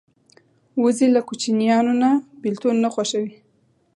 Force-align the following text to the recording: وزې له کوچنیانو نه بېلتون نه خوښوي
وزې 0.81 1.07
له 1.15 1.21
کوچنیانو 1.27 1.93
نه 2.01 2.09
بېلتون 2.41 2.75
نه 2.83 2.89
خوښوي 2.93 3.33